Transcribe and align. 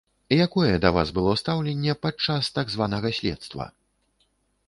Якое 0.45 0.75
да 0.83 0.89
вас 0.95 1.09
было 1.17 1.33
стаўленне 1.41 1.93
падчас 2.07 2.49
так 2.57 2.73
званага 2.77 3.11
следства? 3.19 3.71